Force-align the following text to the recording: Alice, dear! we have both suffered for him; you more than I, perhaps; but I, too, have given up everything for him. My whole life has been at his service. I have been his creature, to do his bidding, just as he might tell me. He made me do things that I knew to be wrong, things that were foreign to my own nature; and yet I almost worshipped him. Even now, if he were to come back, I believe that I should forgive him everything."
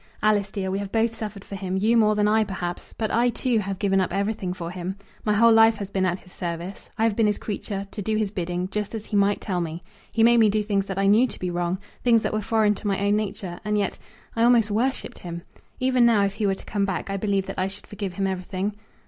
Alice, 0.23 0.49
dear! 0.49 0.71
we 0.71 0.79
have 0.79 0.91
both 0.91 1.13
suffered 1.13 1.45
for 1.45 1.53
him; 1.53 1.77
you 1.77 1.95
more 1.95 2.15
than 2.15 2.27
I, 2.27 2.43
perhaps; 2.43 2.95
but 2.97 3.11
I, 3.11 3.29
too, 3.29 3.59
have 3.59 3.77
given 3.77 4.01
up 4.01 4.11
everything 4.11 4.51
for 4.51 4.71
him. 4.71 4.97
My 5.23 5.33
whole 5.33 5.51
life 5.51 5.75
has 5.75 5.91
been 5.91 6.07
at 6.07 6.21
his 6.21 6.33
service. 6.33 6.89
I 6.97 7.03
have 7.03 7.15
been 7.15 7.27
his 7.27 7.37
creature, 7.37 7.85
to 7.91 8.01
do 8.01 8.15
his 8.17 8.31
bidding, 8.31 8.67
just 8.69 8.95
as 8.95 9.05
he 9.05 9.15
might 9.15 9.41
tell 9.41 9.61
me. 9.61 9.83
He 10.11 10.23
made 10.23 10.37
me 10.39 10.49
do 10.49 10.63
things 10.63 10.87
that 10.87 10.97
I 10.97 11.05
knew 11.05 11.27
to 11.27 11.37
be 11.37 11.51
wrong, 11.51 11.77
things 12.03 12.23
that 12.23 12.33
were 12.33 12.41
foreign 12.41 12.73
to 12.73 12.87
my 12.87 12.99
own 13.05 13.15
nature; 13.15 13.59
and 13.63 13.77
yet 13.77 13.99
I 14.35 14.41
almost 14.41 14.71
worshipped 14.71 15.19
him. 15.19 15.43
Even 15.79 16.03
now, 16.03 16.25
if 16.25 16.33
he 16.33 16.47
were 16.47 16.55
to 16.55 16.65
come 16.65 16.83
back, 16.83 17.11
I 17.11 17.17
believe 17.17 17.45
that 17.45 17.59
I 17.59 17.67
should 17.67 17.85
forgive 17.85 18.13
him 18.15 18.25
everything." 18.25 18.73